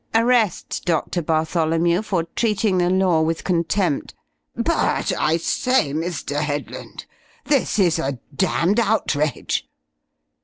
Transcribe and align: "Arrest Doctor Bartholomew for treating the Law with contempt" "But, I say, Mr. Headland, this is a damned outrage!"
"Arrest 0.15 0.81
Doctor 0.85 1.21
Bartholomew 1.21 2.01
for 2.01 2.23
treating 2.35 2.79
the 2.79 2.89
Law 2.89 3.21
with 3.21 3.43
contempt" 3.43 4.15
"But, 4.55 5.13
I 5.15 5.37
say, 5.37 5.93
Mr. 5.93 6.41
Headland, 6.41 7.05
this 7.45 7.77
is 7.77 7.99
a 7.99 8.17
damned 8.35 8.79
outrage!" 8.79 9.67